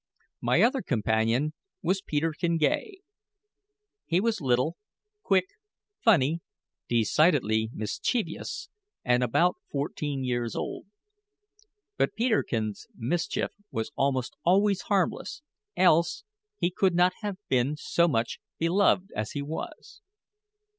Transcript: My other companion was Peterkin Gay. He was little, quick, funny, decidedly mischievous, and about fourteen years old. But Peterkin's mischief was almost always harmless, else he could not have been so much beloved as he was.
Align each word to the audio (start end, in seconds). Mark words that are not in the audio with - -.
My 0.41 0.63
other 0.63 0.81
companion 0.81 1.53
was 1.83 2.01
Peterkin 2.01 2.57
Gay. 2.57 3.01
He 4.07 4.19
was 4.19 4.41
little, 4.41 4.75
quick, 5.21 5.45
funny, 6.03 6.41
decidedly 6.89 7.69
mischievous, 7.71 8.67
and 9.05 9.21
about 9.21 9.57
fourteen 9.69 10.23
years 10.23 10.55
old. 10.55 10.87
But 11.97 12.15
Peterkin's 12.15 12.87
mischief 12.95 13.51
was 13.69 13.91
almost 13.95 14.35
always 14.43 14.81
harmless, 14.81 15.43
else 15.77 16.23
he 16.57 16.71
could 16.71 16.95
not 16.95 17.13
have 17.21 17.37
been 17.47 17.77
so 17.77 18.07
much 18.07 18.39
beloved 18.57 19.11
as 19.15 19.33
he 19.33 19.43
was. 19.43 20.01